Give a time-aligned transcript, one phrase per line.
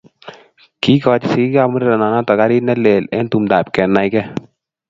[0.81, 4.27] Kiikoch sikikab murerenoto garit ne lel eng tumdap kenaikei